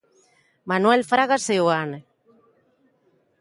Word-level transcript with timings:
Manuel 0.69 1.01
Fraga 1.09 1.37
Seoane. 1.45 1.99